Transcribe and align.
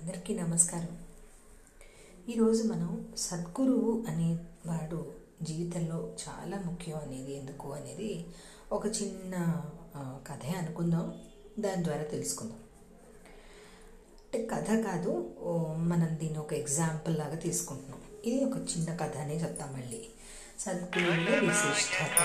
అందరికీ 0.00 0.34
నమస్కారం. 0.34 0.92
ఈరోజు 2.28 2.62
మనం 2.62 3.14
సద్గురువు 3.16 4.04
అనేవాడు 4.08 5.12
జీవితంలో 5.42 5.98
చాలా 6.22 6.62
ముఖ్యం 6.66 6.96
అనేది 6.96 7.36
ఎందుకు 7.38 7.72
అనేది 7.72 8.26
ఒక 8.72 8.86
చిన్న 8.86 9.34
కథే 10.28 10.48
అనుకుందాం. 10.58 11.06
దాని 11.58 11.84
ద్వారా 11.84 12.02
తెలుసుకుందాం. 12.02 12.58
అంటే 14.24 14.40
కథ 14.54 14.84
కాదు 14.86 15.12
మనం 15.76 16.08
దీన్ని 16.20 16.38
ఒక 16.38 16.52
ఎగ్జాంపుల్ 16.52 17.18
లాగా 17.18 17.34
తీసుకుంటున్నాం. 17.34 18.00
ఇది 18.24 18.44
ఒక 18.44 18.56
చిన్న 18.56 18.94
కథ 18.94 19.16
అనే 19.16 19.36
చెప్తాం 19.36 19.72
మళ్ళీ. 19.72 20.02
సద్గురువుల 20.60 21.38
విశిష్టత. 21.48 22.22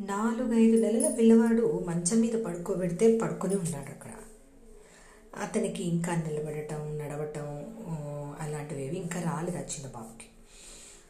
నాలుగైదు 0.00 0.76
నెలల 0.86 1.14
పిల్లవాడు 1.14 1.84
మంచం 1.88 2.20
మీద 2.20 2.44
పడుకోబెడితే 2.44 3.18
పడుకొని 3.18 3.54
ఉన్నాడు 3.54 3.90
అక్కడ 3.90 4.09
అతనికి 5.34 5.82
ఇంకా 5.82 6.14
నిలబడటం 6.16 6.98
నడవటం 6.98 7.48
అలాంటివి 8.40 8.86
ఏవి 8.86 8.96
ఇంకా 8.96 9.20
రాలేదు 9.20 9.56
ఆ 9.56 9.60
చిన్న 9.60 9.88
బాబుకి. 9.88 10.26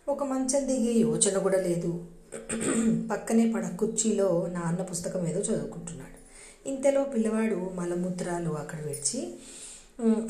ఒక 0.09 0.25
మంచం 0.25 0.67
దిగే 0.67 0.93
యోచన 1.01 1.39
కూడా 1.39 1.59
లేదు. 1.61 1.91
పక్కనే 3.11 3.53
పడ 3.53 3.77
కుర్చీలో 3.79 4.47
నాన్న 4.53 4.83
పుస్తకం 4.83 5.29
ఏదో 5.29 5.41
చదువుకుంటున్నాడు. 5.41 6.19
ఇంతలో 6.67 7.05
పిల్లవాడు 7.05 7.71
మలమూత్రాలు 7.75 8.51
అక్కడ 8.51 8.81
విడిచి 8.81 9.21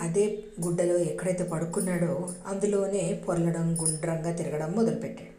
అదే 0.00 0.24
గుడ్డలో 0.60 0.96
ఎక్కడైతే 1.00 1.44
పడుకున్నాడో 1.44 2.12
అందులోనే 2.46 3.22
పొరలడం 3.26 3.76
గుండ్రంగా 3.80 4.32
తిరగడం 4.32 4.72
మొదలుపెట్టాడు. 4.72 5.34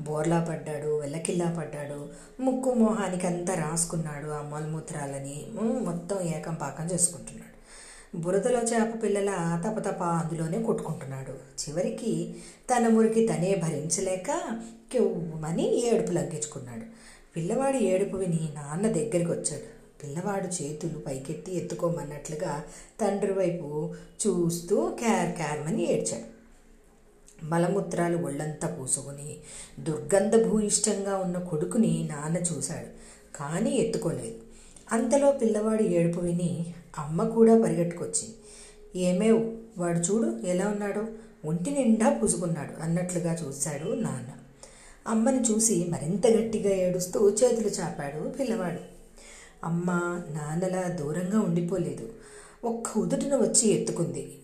బోర్లా 0.00 0.46
పడ్డాడు 0.48 1.00
వెల్లకిల్లా 1.00 1.54
పడ్డాడు 1.58 1.98
ముక్కు 2.40 2.74
మొహానికి 2.74 3.26
అంతా 3.26 3.54
రాసుకున్నాడు 3.54 4.28
ఆ 4.28 4.42
మలమూత్రాలని. 4.42 5.38
మొత్తం 5.84 6.20
ఏకం 6.20 6.54
పాకం 6.54 6.86
చేసుకుంటున్నాడు. 6.86 7.47
బురదలో 8.14 8.60
చేప 8.60 9.02
పిల్లల 9.02 9.62
తపతప 9.64 10.02
అందులోనే 10.02 10.62
కొట్టుకుంటున్నాడు. 10.62 11.30
చివరికి 11.30 12.34
తన 12.70 12.88
మురికి 12.88 13.26
తనే 13.26 13.54
భరించలేక 13.54 14.40
కెవ్వమని 14.92 15.86
ఏడుపు 15.86 16.12
లగ్గించుకున్నాడు. 16.12 16.82
పిల్లవాడి 17.36 17.78
ఏడుపు 17.78 18.16
విని 18.16 18.48
నాన్న 18.54 18.86
దగ్గరికి 18.86 19.30
వచ్చాడు 19.30 19.78
పిల్లవాడు 20.02 20.62
చేతులు 20.62 20.98
పైకెత్తి 20.98 21.56
ఎత్తుకోమన్నట్లుగా 21.56 22.64
తండ్రి 23.00 23.32
వైపు 23.32 23.94
చూస్తూ 24.26 24.96
క్యార్ 24.98 25.36
క్యార్మని 25.36 25.92
ఏడ్చాడు. 25.92 26.38
మలమూత్రాలు 27.44 28.16
ఒళ్ళంతా 28.16 28.68
పూసుకుని 28.68 29.36
దుర్గంధ 29.84 30.46
భూయిష్టంగా 30.46 31.16
ఉన్న 31.16 31.38
కొడుకుని 31.38 32.08
నాన్న 32.12 32.36
చూశాడు 32.36 32.86
కానీ 33.36 33.70
ఎత్తుకోలేదు. 33.70 34.38
అంతలో 34.92 35.32
పిల్లవాడి 35.32 35.84
ఏడుపు 35.84 36.20
విని 36.20 36.74
అమ్మ 36.98 37.28
కూడా 37.28 37.62
పరిగెట్టుకొచ్చింది. 37.62 38.34
ఏమేవ్ 38.96 39.56
వాడు 39.78 39.98
చూడు 39.98 40.46
ఎలా 40.46 40.68
ఉన్నాడో 40.68 41.04
ఒంటి 41.44 41.70
నిండా 41.70 42.18
పూసుకున్నాడు 42.18 42.82
అన్నట్లుగా 42.82 43.32
చూశాడు 43.34 43.88
నాన్న. 43.88 44.28
అమ్మని 45.06 45.40
చూసి 45.40 45.86
మరింత 45.88 46.26
గట్టిగా 46.26 46.70
ఏడుస్తూ 46.70 47.30
చేతులు 47.30 47.68
చాపాడు 47.68 48.28
పిల్లవాడు. 48.28 48.98
అమ్మ 49.64 49.90
నాన్నలా 50.30 50.82
దూరంగా 50.82 51.40
ఉండిపోలేదు. 51.40 52.08
ఒక్క 52.66 52.98
ఉదుటిన 52.98 53.36
వచ్చి 53.36 53.70
ఎత్తుకుంది. 53.70 54.38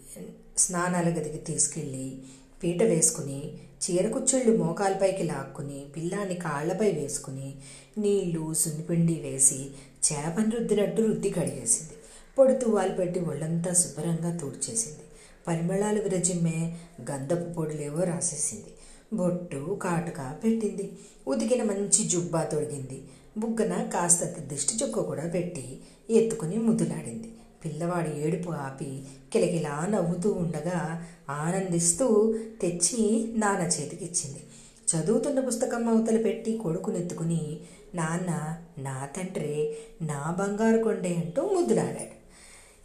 స్నానాల 0.58 1.08
గదికి 1.08 1.38
తీసుకెళ్ళి 1.38 2.18
పీట 2.62 2.82
వేసుకుని 2.82 3.52
చీరకుచ్చుళ్ళు 3.84 4.56
మోకాలపైకి 4.56 5.22
లాక్కుని 5.22 5.84
పిల్లాన్ని 5.96 6.34
కాళ్ళపై 6.34 6.92
వేసుకుని 6.92 7.54
నీళ్ళు 7.98 8.54
సున్నిపిండి 8.54 9.14
వేసి 9.14 9.70
చేపను 10.04 10.50
రుద్దినట్టు 10.50 11.02
రుద్ది 11.02 11.30
కడిగేసింది. 11.30 11.92
పొడి 12.38 12.54
తువ్వాలు 12.54 12.94
పెట్టి 12.94 13.20
ఒళ్ళంతా 13.20 13.72
శుభ్రంగా 13.72 14.36
తుడిచేసింది. 14.36 15.04
పరిమళాలు 15.48 16.02
విరజిమ్మే 16.02 16.76
గంధపు 17.10 17.52
పొడులేవో 17.52 18.04
రాసేసింది. 18.04 18.72
బొట్టు 19.16 19.78
కాటుక 19.82 20.36
పెట్టింది. 20.44 20.92
ఉతికిన 21.28 21.62
మంచి 21.62 22.08
జుబ్బా 22.08 22.42
తొడిగింది. 22.42 23.02
బుగ్గన 23.38 23.82
కాస్తంత 23.82 24.38
దిష్టి 24.38 24.84
చుక్క 24.84 25.00
కూడా 25.00 25.26
పెట్టి 25.26 25.80
ఎత్తుకుని 26.10 26.56
ముద్దులాడింది. 26.56 27.30
పిల్లవాడి 27.64 28.20
ఏడుపు 28.20 28.50
ఆపి 28.50 29.02
కిలకిలా 29.32 29.86
నవ్వుతూ 29.86 30.32
ఉండగా 30.32 31.06
ఆనందిస్తూ 31.30 32.38
తెచ్చి 32.62 33.34
నాన్న 33.36 33.62
చేతికిచ్చింది 33.66 34.42
చదువుతున్న 34.90 35.40
పుస్తకం 35.40 35.88
అవతల 35.88 36.22
పెట్టి 36.22 36.58
కొడుకునెత్తుకుని 36.58 37.60
నాన్న 37.94 38.30
నా 38.78 39.08
తండ్రి 39.16 39.76
నా 40.02 40.36
బంగారు 40.40 40.82
కొండే 40.82 41.14
అంటూ 41.14 41.42
ముద్దులాడాడు. 41.48 42.23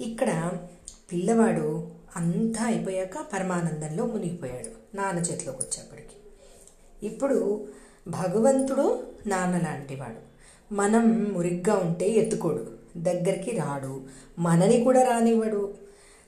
ఇక్కడ 0.02 0.52
పిల్లవాడు 1.12 1.88
అంతా 2.16 2.66
అయిపోయాక 2.66 3.26
పరమానందంలో 3.34 4.06
మునిగిపోయాడు 4.06 4.98
నాన్న 4.98 5.20
చేతిలోకి 5.20 5.58
వచ్చేప్పటికి. 5.58 6.16
ఇప్పుడు 7.06 7.68
భగవంతుడు 8.08 9.04
నాన్న 9.28 9.58
లాంటివాడు. 9.58 10.30
మనం 10.74 11.24
మురిగ్గా 11.24 11.76
ఉంటే 11.76 12.10
ఎత్తుకోడు 12.10 12.72
దగ్గరికి 12.98 13.52
రాడు 13.52 14.02
మనని 14.40 14.84
కూడా 14.84 15.04
రానివ్వడు. 15.04 15.74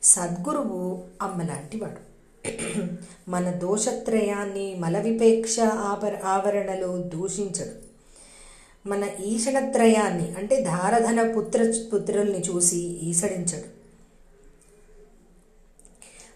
సద్గురువు 0.04 1.04
అమ్మ 1.22 1.42
లాంటివాడు. 1.42 2.12
మన 3.30 3.52
దోషత్రయాన్ని 3.52 4.76
మల 4.76 5.00
విపేక్ష 5.00 5.60
ఆవర 5.60 6.18
ఆవరణలో 6.26 6.98
దూషించడు. 6.98 7.91
మన 8.88 9.10
ఈషణత్రయాన్ని 9.26 10.32
అంటే 10.38 10.62
ధారధన 10.62 11.32
పుత్ర 11.32 11.74
పుత్రుల్ని 11.94 12.40
చూసి 12.40 12.78
ఈసడించడు. 12.78 13.82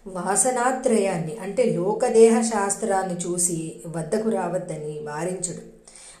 వాసనాత్రయాన్ని 0.08 1.36
అంటే 1.36 1.64
లోకదేహ 1.64 2.40
శాస్త్రాన్ని 2.40 3.14
చూసి 3.14 3.76
వద్దకు 3.86 4.28
రావద్దని 4.28 4.98
వారించడు. 5.02 5.76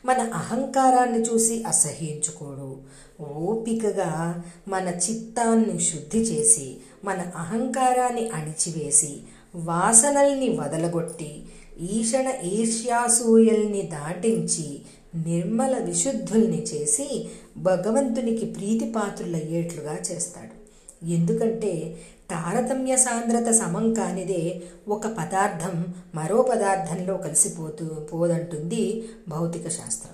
మన 0.06 0.20
అహంకారాన్ని 0.20 1.20
చూసి 1.20 1.64
అసహ్యించుకోడు. 1.64 2.76
ఓపికగా 3.22 4.42
మన 4.68 4.88
చిత్తాన్ని 4.88 5.80
శుద్ధి 5.80 6.18
చేసి 6.18 6.76
మన 7.04 7.32
అహంకారాన్ని 7.36 8.28
అణిచివేసి 8.28 9.16
వాసనల్ని 9.54 10.48
వదలగొట్టి 10.48 11.42
ఈషణ 11.80 12.32
ఈర్ష్యాసూయల్ని 12.44 13.82
దాటించి 13.82 14.82
నిర్మల 15.14 15.78
విశుద్ధుల్ని 15.78 16.62
చేసి 16.62 17.28
భగవంతునికి 17.56 18.46
ప్రీతిపాత్రులయ్యేట్లుగా 18.46 19.98
చేస్తాడు. 20.12 20.56
ఎందుకంటే 21.04 21.96
తారతమ్య 22.30 22.96
సాంద్రత 22.96 23.54
సమం 23.54 23.94
కానిదే 23.94 24.60
ఒక 24.88 25.06
పదార్థం 25.06 25.94
మరో 26.14 26.42
పదార్థంలో 26.42 27.16
కలిసిపోతూ 27.16 27.86
పోదంటుంది 27.86 29.08
భౌతిక 29.28 29.68
శాస్త్రం. 29.68 30.12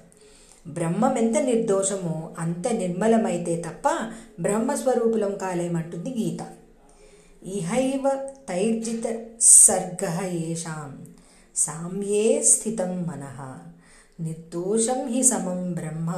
బ్రహ్మం 0.73 1.19
ఎంత 1.19 1.39
నిర్దోషమో 1.39 2.31
అంత 2.39 2.69
నిర్మలమైతే 2.69 3.63
తప్ప 3.67 3.89
బ్రహ్మస్వరూపులం 4.41 5.35
కాలేమంటుంది 5.35 6.11
గీత. 6.11 6.47
ఇహైవ 7.45 8.29
తైర్జిత 8.49 9.25
సర్గ 9.41 10.27
ఏషాం 10.27 11.07
సామ్యే 11.57 12.43
స్థితం 12.43 13.03
మనః. 13.03 13.59
నిర్దోషం 14.23 15.09
హి 15.09 15.23
సమం 15.23 15.73
బ్రహ్మ 15.73 16.15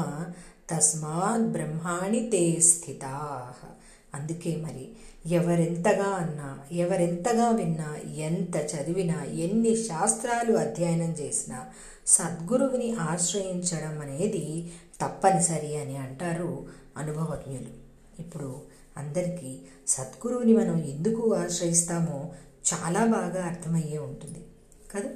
తస్మాత్ 0.70 1.42
బ్రహ్మాణి 1.42 2.30
తే 2.30 2.60
స్థితా. 2.60 3.42
అందుకే 4.14 4.56
మరి 4.56 4.88
ఎవరెంతగా 5.26 6.04
అన్నా 6.04 6.58
ఎవరెంతగా 6.72 7.48
విన్నా 7.50 7.96
ఎంత 8.16 8.56
చదివినా 8.56 9.24
ఎన్ని 9.24 9.76
శాస్త్రాలు 9.76 10.56
అధ్యయనం 10.56 11.10
చేసినా 11.10 11.64
సద్గురువుని 12.06 12.92
ఆశ్రయించడం 12.92 14.00
అనేది 14.00 14.72
తప్పనిసరి 15.00 15.76
అని 15.76 15.96
అంటారు 15.96 16.66
అనుభవజ్ఞులు. 16.96 17.72
ఇప్పుడు 18.18 18.62
అందరికీ 18.96 19.58
సద్గురువుని 19.88 20.52
మనం 20.52 20.84
ఎందుకు 20.84 21.34
ఆశ్రయిస్తామో 21.34 22.32
చాలా 22.74 23.06
బాగా 23.06 23.46
అర్థమయ్యే 23.46 23.98
ఉంటుంది. 23.98 24.44
కదా? 24.94 25.10